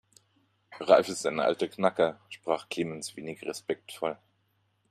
Ralf 0.79 1.09
ist 1.09 1.27
ein 1.27 1.39
alter 1.39 1.67
Knacker, 1.67 2.19
sprach 2.27 2.69
Clemens 2.69 3.15
wenig 3.15 3.43
respektvoll. 3.43 4.17